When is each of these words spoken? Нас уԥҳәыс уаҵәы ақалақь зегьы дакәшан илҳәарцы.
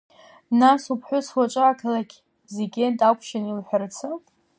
Нас 0.59 0.83
уԥҳәыс 0.93 1.27
уаҵәы 1.37 1.61
ақалақь 1.65 2.15
зегьы 2.55 2.85
дакәшан 2.99 3.43
илҳәарцы. 3.47 4.09